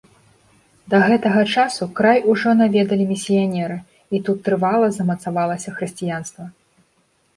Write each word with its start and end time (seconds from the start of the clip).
Да 0.93 0.97
гэтага 1.09 1.41
часу 1.55 1.83
край 1.99 2.17
ужо 2.33 2.55
наведалі 2.63 3.05
місіянеры 3.13 3.77
і 4.17 4.23
тут 4.31 4.37
трывала 4.49 4.87
замацавалася 4.97 5.69
хрысціянства. 5.81 6.43